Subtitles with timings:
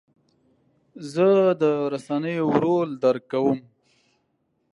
[1.13, 1.27] زه
[1.61, 1.63] د
[1.93, 3.59] رسنیو رول درک کوم.